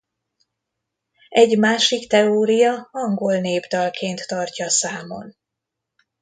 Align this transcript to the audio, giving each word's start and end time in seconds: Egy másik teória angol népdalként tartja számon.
Egy 1.29 1.57
másik 1.57 2.07
teória 2.07 2.89
angol 2.91 3.35
népdalként 3.35 4.27
tartja 4.27 4.69
számon. 4.69 5.35